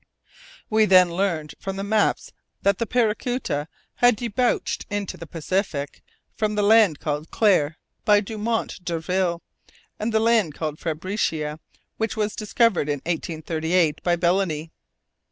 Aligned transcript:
We 0.67 0.85
then 0.85 1.11
learned 1.11 1.53
from 1.59 1.87
maps 1.87 2.33
that 2.63 2.79
the 2.79 2.87
Paracuta 2.87 3.67
had 3.97 4.15
debouched 4.15 4.87
into 4.89 5.15
the 5.15 5.27
Pacific 5.27 6.01
from 6.35 6.55
the 6.55 6.63
land 6.63 6.99
called 6.99 7.29
Clarie 7.29 7.75
by 8.03 8.19
Dumont 8.21 8.83
d'Urville, 8.83 9.43
and 9.99 10.11
the 10.11 10.19
land 10.19 10.55
called 10.55 10.79
Fabricia, 10.79 11.59
which 11.97 12.17
was 12.17 12.35
discovered 12.35 12.89
in 12.89 13.01
1838 13.05 14.01
by 14.01 14.15
Bellenny. 14.15 14.71